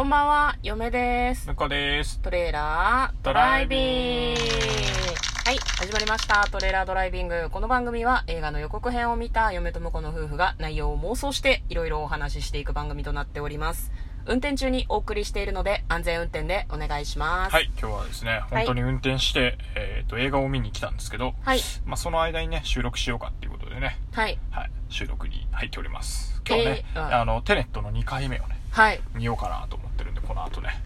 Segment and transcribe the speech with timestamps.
[0.00, 1.46] こんばんは、嫁です。
[1.54, 2.20] 向です。
[2.20, 4.40] トレーラードライビング。
[5.44, 6.48] はい、始まりました。
[6.50, 7.50] トレーラードライビング。
[7.50, 13.92] この番組は映画の予告編を見た嫁と婿の夫婦が内容を妄想していろいろお話ししていく番組となっております。
[14.24, 17.52] 運転中にお送りしているので安全運転でお願いします。
[17.52, 21.60] はい、今日はですね、本当に運転して、えっ、と、映画を見に来たんですけど、はい。
[21.84, 24.38] まあ、その間にね、収録しようかっていうことでね、はい。
[24.50, 26.40] はい、収録に入っております。
[26.48, 29.00] 今日ね、えーああの、テネットの2回目をね、はい。
[29.14, 30.82] 見ようかなと思ってるんで、この後ね、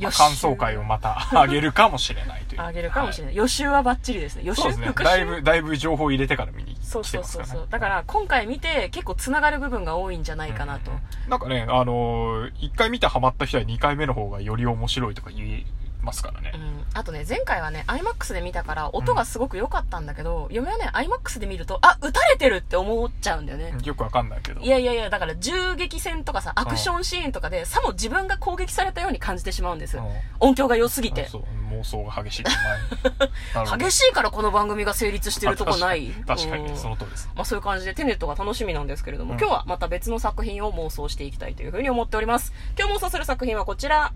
[0.00, 2.60] まあ感想会をまたあげるかもしれないという。
[2.62, 3.34] あげるかもしれない。
[3.34, 3.36] ない。
[3.38, 4.42] 予習はバッチリですね。
[4.44, 4.92] 予習そうですね。
[4.92, 7.52] だいぶ、だいぶ情報を入れてから見にそう来てますからね。
[7.52, 7.68] そうそうそう。
[7.70, 10.92] だから今回見て結構つながる部分が多いんじゃないかなと。
[11.28, 15.66] なんかね、あのー、1回見てハマった人は2回目の方がより面白いとか言い
[16.08, 16.52] ますからね。
[16.54, 16.58] う。
[16.58, 24.60] ん、あとね前回はね iMAX で見たから音がすごく良かったんだけど、嫁はね iMAX で見るとあ撃たれてるって思っちゃうんだよね、よくわかんないけど。
[24.60, 30.04] いやいやいやだから銃撃戦とかさアクションシーンとかでさも自分が攻撃されたように感じてしまうんです、うん。
[30.40, 31.28] 音響が良すぎて。
[31.28, 31.42] そう。
[31.68, 32.44] 妄想が激しい。
[33.78, 36.14] 激しいからこの番組が成立してるとこない。
[36.24, 36.38] あ確かに。
[36.38, 36.76] 確かにうん。
[36.76, 37.30] その通りです。
[37.34, 39.38] まあ、そういう感じでテネットが楽しみなんですけれども、うん。
[39.38, 42.52] 今日はまた別の作品を妄想していきたいというふうに思っております。
[42.78, 44.12] 今日妄想する作品はこちら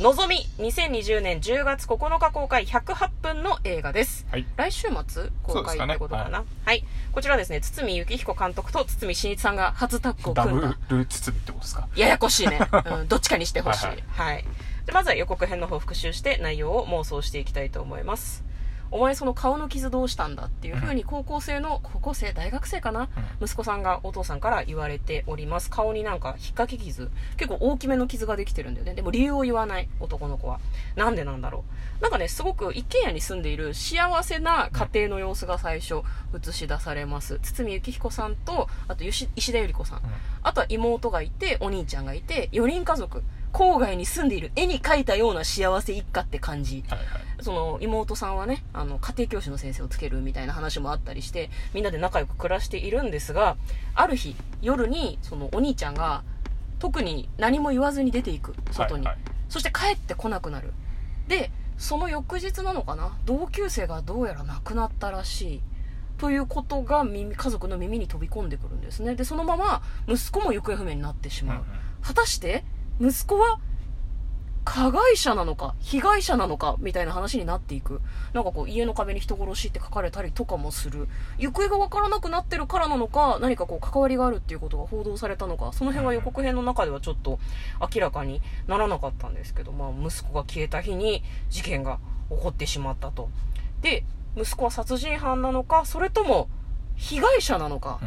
[0.00, 4.26] のぞみ2020年10月9日公開108分の映画です。
[4.30, 4.46] はい。
[4.56, 10.78] 来週末公開ってことかな、そうはい、こちらですね堤幸彦監督と堤真一さんが初タッグをダブ組んだ。
[10.88, 11.86] ル包みってことですか？
[11.96, 12.60] ややこしいね、
[12.98, 13.86] うん、どっちかにしてほしい。
[13.88, 13.92] は
[14.24, 14.40] はい。
[14.40, 14.86] い。
[14.86, 18.42] でまずは予告編の方を復習して内容を妄想していきたいと思います
[18.92, 23.08] お前その顔の傷どうしたんだっていうふうに高校生の高校生大学生かな、
[23.40, 25.70] 息子さんがお父さんから言われております。
[25.70, 27.10] 顔になんか引っ掛け傷。
[27.36, 28.94] 結構大きめの傷ができてるんだよね。
[28.94, 30.60] でも理由を言わない男の子は。
[30.96, 31.64] なんでなんだろ
[32.00, 32.02] う？
[32.02, 36.02] なんかねすごく一軒家に住んでいる幸せな家庭の様子が最初
[36.36, 37.38] 映し出されます。
[37.40, 40.02] 堤幸彦さんとあと石石田ゆり子さん。
[40.42, 43.22] あとは妹がいて、お兄ちゃんがいて、4人家族。
[43.52, 46.84] 郊外に住んでいる絵に描いたような幸せ一家って感じ。
[46.88, 47.08] はいはい
[47.42, 53.56] その妹さんはね、あの、家庭教師の先生をつけるみたいな話もあったりして、みんなで仲良く暮らしているんですが、
[53.94, 56.22] ある日、夜に、そのお兄ちゃんが、
[56.78, 59.06] 特に何も言わずに出ていく、外に。
[59.06, 60.72] はいはいそして帰ってこなくなる。
[61.26, 63.18] で、その翌日なのかな？
[63.24, 65.62] 同級生がどうやら亡くなったらしい。
[66.18, 69.16] ということが耳家族の耳に飛び込んでくるんですね。
[69.16, 71.56] で、そのまま息子も行方不明になってしまう。
[71.56, 72.62] うんうん果たして
[73.00, 73.58] 息子は
[74.64, 78.00] 加害者なのか被害者なのかみたいな話になっていく。
[78.32, 81.08] なんかこう家の壁に人殺しって書かれたりとかもする。
[81.38, 87.38] 行方が分からなくなってるからなのか何かこう関わりがあるっていうことが報道されたのかその辺は予告編の中ではちょっと
[87.94, 93.28] 明らかにならなかったんですけど、まあ、息子が消えた日に事件が起こってしまったと。
[93.80, 94.04] で
[94.36, 96.48] 息子は殺人犯なのかそれとも
[97.00, 98.04] 被害者なのか、う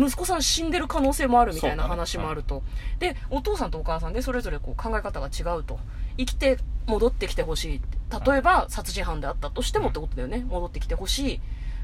[0.00, 0.06] んうん。
[0.06, 2.62] 息子さん死んでる可能性もあるみたいな話もあると、
[2.98, 5.78] でお父さんとお母さんでそれぞれこう考え方が違うと。
[6.16, 7.80] 生きて戻ってきてほしい
[8.26, 10.44] 例えば殺人犯であったとしてもってことだよね。
[10.48, 11.40] 戻ってきてほしい。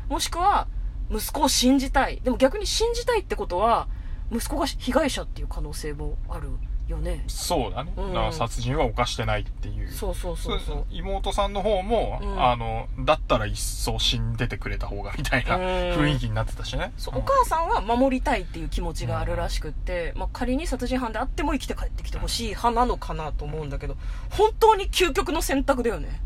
[0.08, 0.66] もしくは
[1.10, 2.20] 息子を信じたい。
[2.22, 3.88] でも逆に信じたいってことは
[4.32, 6.48] 息子が被害者っていう可能性もある
[6.88, 7.24] よね。
[7.26, 8.08] そうだね、うん。
[8.14, 9.90] だから殺人は犯してないっていう。
[9.90, 10.84] そうそうそうそう。
[10.90, 12.42] 妹さんの方も、うん。
[12.42, 15.62] あのだったら一層死んでてくれた方がみたいなうん。
[15.62, 16.92] 雰囲気になってたしね。
[16.96, 23.96] そうお母さんは守りたいっていう気持ちがあるらしくって、まあ、仮に殺人犯であっても生きて帰ってきてほしい派なのかなと思うんだけど
[24.30, 26.20] 本当に究極の選択だよね。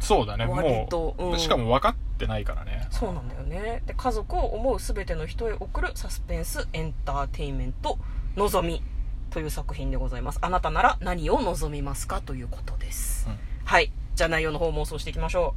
[0.00, 0.46] そうだね。
[0.46, 1.14] 割もと。
[1.34, 2.88] うしかも分かってないからね。
[2.90, 3.82] そうなんだよね。
[3.86, 7.98] で家族を思う全ての人へ送るサスペンスエンターテインメント
[8.36, 8.82] 「のぞみ」
[9.30, 10.38] という作品でございます。
[10.42, 13.38] あなたなら何を望みますかということです、うん。
[13.64, 13.92] はい。
[14.14, 15.54] じゃあ内容の方妄想していきましょ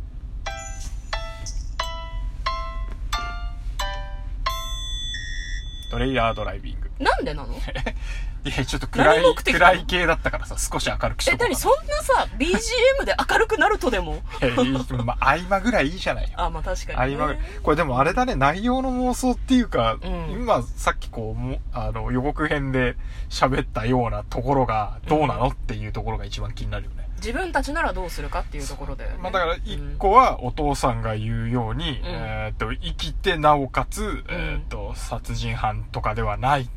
[5.89, 6.89] トレイヤードライビング。
[6.99, 7.53] うなんでなの？
[8.45, 11.47] いやちょっと暗い暗い系だったからさ少し明るくしとこうかな。
[11.47, 14.21] え何そんなさ BGM で明るくなるとでも？
[14.41, 14.71] いやいい
[15.03, 16.31] まあ合間ぐらいいいじゃないよ。
[16.35, 17.41] あまあ確かに、ね、合間ぐらい。
[17.63, 20.31] これでもあれだね内容の妄想っていうか、うん。
[20.31, 22.95] 今さっきこうもあの予告編で
[23.29, 27.07] 喋ったようなところがどうなの、っていうところが一番気になるよね。
[27.17, 32.01] 自分たちならどうするかっていうところだよねまあ、だから一個はお父さんが言うように、ん。
[32.03, 36.67] えーっと生きてなおかつ、えーっと殺人犯とかではないっ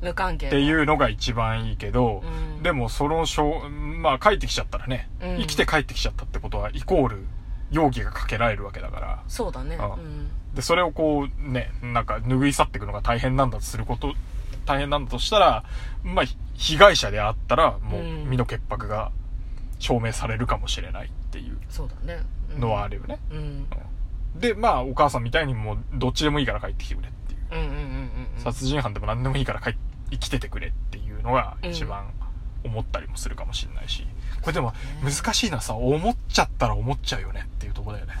[0.00, 2.62] 無関係ていうのが一番いいけど、うん。
[2.62, 5.38] でもそのしょまあ帰ってきちゃったらね、うん。
[5.38, 7.24] 生きて帰ってきちゃったってことはイコール
[7.70, 9.22] 容疑がかけられるわけだから。
[9.28, 9.76] そうだね。
[9.80, 10.30] あうん。
[10.54, 14.14] でそれをこうねなんか拭い去っていくのが大変なんだとすること
[14.64, 15.64] 大変なんだとしたら
[16.02, 18.30] まあひ被害者であったらもううん。
[18.30, 19.12] 身の潔白が
[19.78, 21.58] 証明されるかもしれないっていう。
[21.68, 22.22] そうだね、
[22.54, 22.60] うん。
[22.60, 23.66] のはあるよね、うん。
[24.36, 28.42] でまあお母さんみたいにもうどっちでもいいから帰ってきてくれっていう、うんうんうんうんうん。
[28.42, 29.74] 殺人犯でも何でもいいから帰っ
[30.10, 32.12] 生きててくれっていうのが一番
[32.64, 34.06] 思ったりもするかもしれないし。
[34.42, 34.72] これでも
[35.02, 38.14] 難しいのはさ思っちゃったら思っちゃうよねっていうところだよね。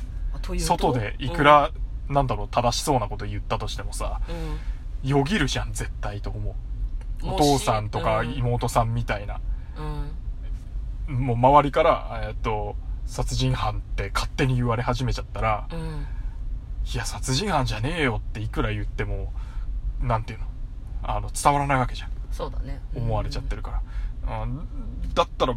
[0.58, 1.70] 外でいく、ら、
[2.08, 4.20] なんだろう正しそうなこと言ったとしてもさ
[5.02, 6.56] よぎるじゃん絶対と思
[7.22, 7.28] う。
[7.28, 8.34] お父さんとかうん。
[8.34, 9.40] 妹さんみたいな、
[11.08, 11.16] うん。
[11.16, 16.06] もう周りから、えっと殺人犯って勝手に言われ始めちゃったら、うん。
[16.92, 19.32] いや殺人犯じゃねえよっていくら言っても
[20.00, 20.46] なんていうの？
[21.02, 22.10] あの伝わらないわけじゃん。
[22.32, 22.80] そうだね。
[22.94, 23.82] 思われちゃってるか
[24.26, 24.68] ら、うん。
[25.14, 25.56] だったら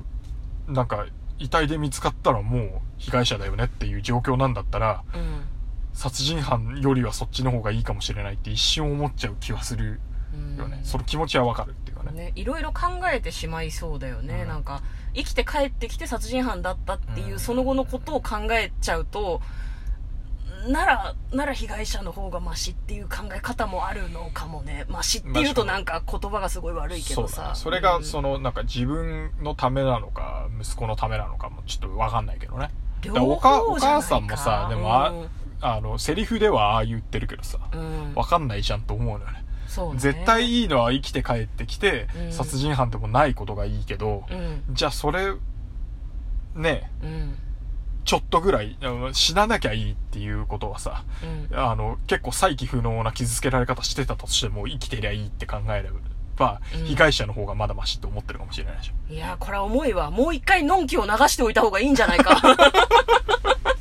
[0.67, 1.05] なんか
[1.37, 5.45] 遺体で見つかったらもう被害者だよねっていう状況なんだったらうん。
[5.93, 9.99] 殺人犯よりはそっちの方がいいかもしれないって一瞬思っちゃう気はする
[10.33, 10.57] うん。
[10.57, 12.11] よね、その気持ちはわかるっていうかね。
[12.11, 14.47] ね、いろいろ考えてしまいそうだよね、うん。
[14.47, 14.81] なんか
[15.15, 17.39] 生きて帰ってきて殺人犯だったっていううん。
[17.39, 19.41] その後のことを考えちゃうと
[20.67, 24.85] ならなら被害者の方がマシっていう考え方もあるのかもね。
[24.89, 27.53] マシっていうとなんか言葉がすごい悪いけどさ。
[27.55, 32.69] それがそのなんか自分のためなのか息子のためなのかもちょっとわかんないけどね。
[33.15, 35.29] お母さんもさでもあうん
[35.61, 38.13] あのセリフではああ言ってるけどさうん。
[38.15, 39.43] わかんないじゃんと思うのよね。
[39.43, 39.43] ね。
[39.95, 42.31] 絶対いいのは生きて帰ってきて、うん。
[42.31, 44.63] 殺人犯でもないことがいいけど、うん。
[44.71, 45.33] じゃあそれ
[46.55, 46.91] ね。
[47.03, 47.37] うん
[48.09, 51.03] ちょっとぐらいうん死ななきゃいいっていうことはさ
[51.51, 51.55] うん。
[51.55, 55.91] あの結構再起不能な傷つけられ方してたとしても生きてりゃいいって考えれ
[56.35, 56.85] ば、うん。
[56.85, 59.13] 被害者の方がまだマシって思ってるかもしれないでしょ。
[59.13, 60.09] いやこれは重いわ。
[60.09, 62.41] もう一回のんきを流しておいた方がいいんじゃないか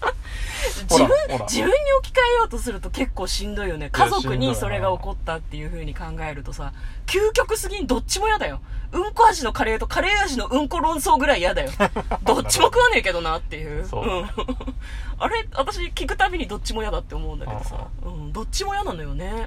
[0.89, 3.91] 自分自分に置き換えようとすると結構しんどいよね。
[3.91, 6.73] 家族にそれが起こったっていう風に考えるとさ
[7.07, 8.61] 究極すぎんどっちも嫌だよ。
[8.91, 11.71] うんこ味のカレーとカレー味のうんこ論争ぐらい嫌だよ。
[12.25, 13.87] どっちも食わねえけどなっていう。
[13.87, 14.05] そう。
[14.05, 14.31] うん。
[15.19, 15.47] あれ？
[15.55, 19.27] 私聞くたびにどっちも嫌だって思うんだけどさ、うん、どっちも嫌なのよね。
[19.27, 19.39] いや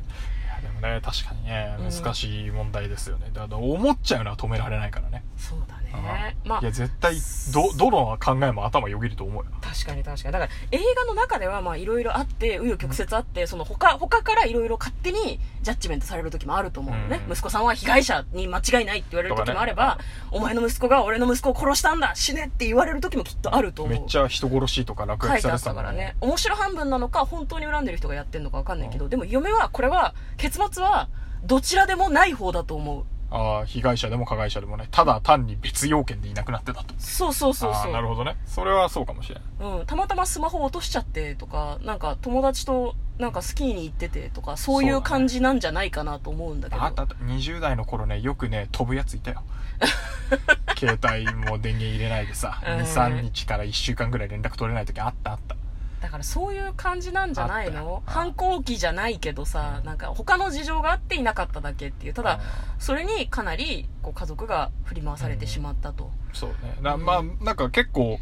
[0.61, 1.91] でもね確かにねうん。
[1.91, 6.38] 難しい問題ですよね、だから思っちゃうのは止められないからね、そうだね。
[6.45, 7.15] まあいや絶対
[7.53, 9.51] どどの考えも頭よぎると思うよ。
[9.61, 10.33] 確かに確かに。
[10.33, 17.31] だから映画の中ではまあいろいろあって紆余曲折あって、その他他からいろいろ勝手にジャッジメントされる時もあると思うのね、うん。
[17.33, 19.99] 息子さんは被害者に間違いないって言われる時もあれば、
[20.31, 23.99] お前の息子が俺の息子を殺したんだ死ねって言われる時もきっとあると思う。
[23.99, 26.15] めっちゃ人殺しとか落書きされてたからね。
[26.21, 31.09] 面白半分なのか本当に恨んでる人がやってるのか分かんないけど、でも嫁はこれは結末は
[31.43, 36.94] どちらでもない方だと思うああ被害者でも加害者でもねただ単に別要件でいなくなってたと。
[37.00, 37.92] そうそうそうそう。
[37.94, 38.36] なるほどね。
[38.45, 46.83] それはそうかもしれないうん、たまたまスマホ落としちゃってとか、なんか友達となんかスキーに行っててとか、そういう感じなんじゃないかなと思うんだけど。
[46.83, 47.16] あったあった。
[47.16, 49.44] 20代の頃ねよくね飛ぶやついたよ。
[50.77, 52.77] 携帯も電源入れないでさうん。
[52.80, 55.56] 23日から1週間ぐらい連絡取れない時あったあった
[56.01, 58.01] だからそういう感じなんじゃないの？
[58.07, 59.86] 反抗期じゃないけどさ、うん。
[59.86, 62.13] なんか他の事情があっていなかっただけっていう。
[62.15, 62.39] ただ、あ
[62.80, 66.09] それにかなりこう家族が振り回されてしまったと。
[66.33, 66.75] ーそうね。
[66.81, 67.06] なうん。
[67.06, 68.19] まあなんか結構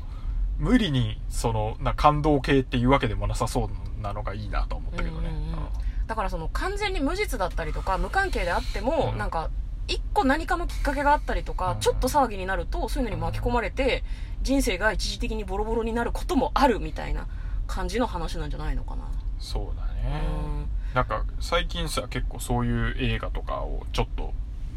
[0.58, 5.70] 無理にそのな感動系っていうわけでもなさそうなのがいいなと思ったけどね、うんうんうん。
[6.06, 9.18] だからその完全に無実だったりとか無関係であっても、うん。
[9.18, 9.50] なんか
[9.88, 11.80] 一個何かのきっかけがあったりとか、うん。
[11.80, 14.04] ちょっと騒ぎになるとそういうのに巻き込まれて
[14.42, 17.28] 人生が一時的にボロボロになることもあるみたいな
[17.70, 19.04] 感じの話なんじゃないのかな、
[19.40, 20.96] そうだうね、ん。
[20.96, 24.34] なんか最近さ結構そういう映画とかをちょっと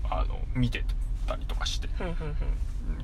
[0.08, 0.84] あの見て
[1.26, 1.88] たりとかして。
[1.88, 2.36] ふんふん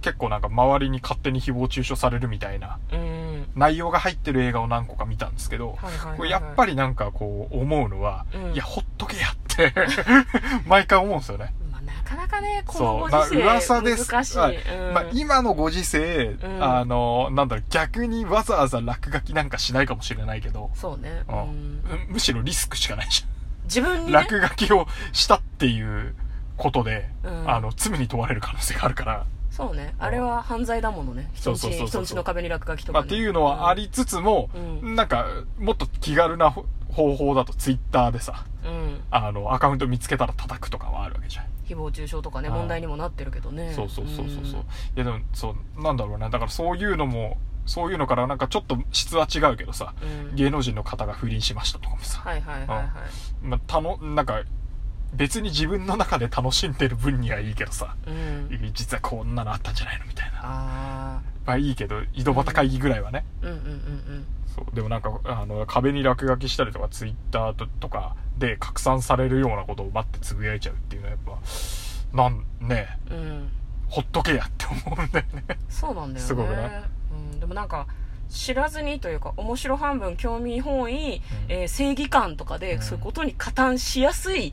[0.00, 2.78] 結構なんか周りに勝手に誹謗中傷されるみたいな。
[2.92, 3.49] うん。
[3.57, 6.30] 内容が入ってる映画を何個か見たんですけど、はいはいはいはい。
[6.30, 8.52] やっぱりなんかこう思うのは、うん。
[8.52, 9.73] いやほっとけやって
[10.66, 11.54] 毎回思うんですよね
[12.09, 14.11] かなかねこのご時世な噂です。
[14.11, 14.57] 難しい、はい。
[14.57, 14.95] うん。
[14.95, 16.65] まあ、今のご時世、ん。
[16.65, 21.81] あのなんだろう逆にわざわざ落書きなんかしないかもしれないけど、そうね、ううん。
[21.81, 23.25] んむしろリスクしかないじ
[23.65, 24.12] 自分ゃん、にね。
[24.12, 26.15] 落書きをしたっていう
[26.57, 27.50] ことで、うん。
[27.50, 29.95] あの罪に問われる可能性があるから、そうね。
[29.99, 31.31] あれは犯罪だものね。
[31.35, 33.00] 人んちの壁に落書きとか、ね。
[33.00, 34.95] まあ、っていうのはありつつも、うん。
[34.95, 35.27] なんか
[35.59, 39.00] もっと気軽な方法だとツイッターでさうん。
[39.11, 43.73] あのアカウント見つけたら叩くとかはあるわけじゃん誹謗中傷とかね問題にもなってるけどね。
[43.75, 44.65] そうそうそうそうそう、い
[44.97, 46.31] やでもそうなんだろうな。
[46.31, 52.89] だからそういうのもそういうのからなんかちょっと質は違うけどさうん、うん芸能人の方が不倫しましたとかもさ、はいはいはいはい。
[53.43, 54.43] まあ、たのなんか
[55.15, 57.97] 別に自分の中で楽しんでる分にはいいけどさ。
[58.07, 58.71] うん。
[58.73, 60.41] 実はこんなのあったんじゃないのみたいな。
[60.43, 64.26] あまあいいけど井戸端会議ぐらいはね、あうんうんうんうん。
[64.55, 64.75] そう。
[64.76, 71.38] でもなんかあの壁に落書きしたりとかツイッターととかで拡散されるようなことを待ってつぶやいちゃうっていうのはやっ
[72.12, 72.99] ぱなんね。
[73.11, 73.49] うん。
[73.88, 75.59] ほっとけやって思うんだよね。
[75.71, 76.21] そうなんだよね。
[76.21, 76.83] すごくない？
[77.12, 77.87] うん、でもなんか
[78.28, 81.52] 知らずにというか面白半分興味本位、うん。
[81.52, 82.83] えー正義感とかで、うん。
[82.83, 84.52] そういうことに加担しやすい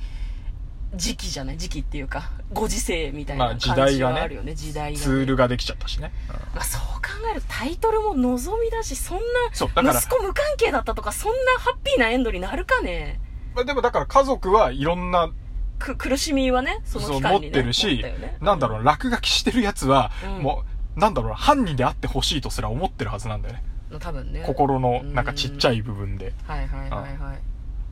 [0.96, 4.56] 時期じゃない時期っていうかご時世みたいまあな時代がねあるよね。
[4.56, 5.04] 時代がね。
[5.04, 6.36] ツールができちゃったしね、うん。
[6.56, 9.20] まあ、そう考えるとタイトルも望みだしそん
[9.54, 13.20] そうだからな息子無関係だったとかそんなハッピーなエンドになるかね。
[13.56, 15.32] まあでもだから家族はいろんな
[15.80, 18.38] く苦しみはねそのそう持っ期間に、ね、てるし、持ったよね。
[18.42, 20.44] なんだろう落書きしてるやつは、うん。
[20.44, 20.64] も
[20.96, 23.64] うなんだろう犯人であってほしいとすら思ってるはずなんだよね。
[23.64, 24.44] うん多分ね。
[24.46, 26.34] 心のなんかちっちゃいい部分で。
[26.48, 27.40] はいはいはいはい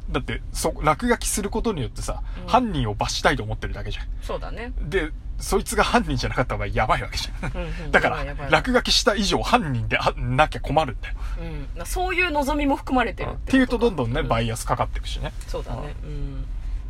[0.10, 2.48] だってそ落書きすることによってさ、うん。
[2.48, 7.52] 犯人を罰したいと思ってるだけじゃそうだね、んでそいつが犯人じゃなかった場合やばいわけじゃん。
[7.52, 7.92] うんうん。
[7.92, 8.52] だからやばいやばい。
[8.52, 11.16] 落書きした以上犯人であなきゃ困るんだよ。
[11.42, 11.80] うん。
[11.80, 15.34] なそういう望みも含まれてるっていうとどんどんね、うバイアスかかっていくしね。
[15.48, 15.96] そうだね。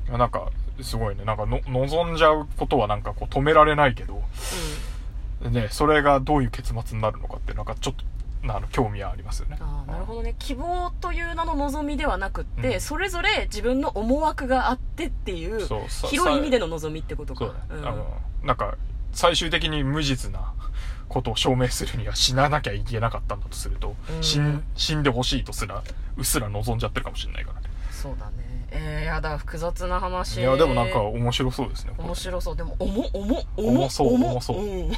[0.10, 0.17] うん。
[0.17, 0.50] なんか
[0.82, 1.25] すごいね。
[1.25, 4.22] なんかの望んじゃうことはなんかこう止められないけど。
[5.50, 8.03] ねそれがどういう結末になるのかってなんかちょっと
[8.45, 9.57] あの興味はありますよね。
[9.59, 10.35] ああなるほどね。
[10.39, 12.81] 希望という名の望みではなくって、うん。
[12.81, 15.65] それぞれ自分の思惑があってっていう
[16.07, 17.53] 広い意味での望みってことか。
[17.69, 17.88] そうん。
[17.88, 18.77] あのなんか
[19.13, 20.53] 最終的に無実な
[21.07, 24.23] ことを証明するには死ななきゃいけなかったんだとすると、うん。
[24.23, 25.81] 死ん死んでほしいとすら
[26.17, 27.69] うっすら望んじゃってるかもしれないからね。
[27.91, 30.42] そうだねえー、やだ複雑な話。
[30.42, 32.56] いやでもなんか面白そうですね面白そう。
[32.56, 34.58] でも重重重そう重そう。
[34.58, 34.92] うん。
[34.92, 34.98] い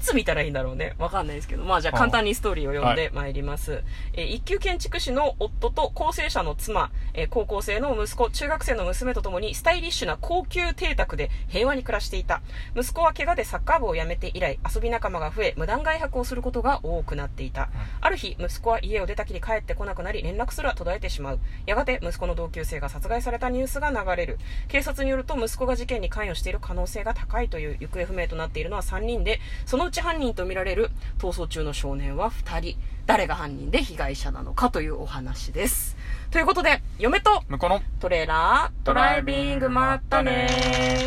[0.00, 0.94] つ見たらいいんだろうね。
[0.98, 1.64] わかんないですけど。
[1.64, 12.40] まあじゃあ簡単にストーリーを読んでまいります、えー一級建築士の夫と構成者の妻、えー高校生の息子中学生の娘と共にスタイリッシュな高級邸宅で平和に暮らしていた。
[12.76, 17.68] 息子は怪我でサッカー部を辞めて以来遊び仲間が増え無断外泊をすることが多くなっていた、
[18.00, 21.40] ある日息子は家を出たきり帰ってこなくなり連絡すら途絶えてしまう。
[21.66, 24.38] やがて息子の同級生が殺害されたニュースが流れる。
[24.68, 32.78] 警察によると息子が事件に関与している可能性が高いという行方不明となっているのは3人でそのうち犯人とみられる逃走中の少年は2人。
[33.06, 35.96] 誰が犯人で被害者なのかというお話です。
[36.32, 40.48] ということで嫁と向こうのトレーラードライビングまったね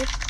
[0.01, 0.28] ー